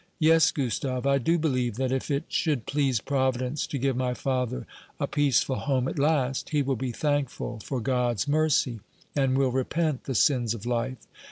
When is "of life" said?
10.55-10.97